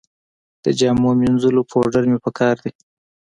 [0.63, 2.71] د جامو مینځلو پوډر مې په کار دي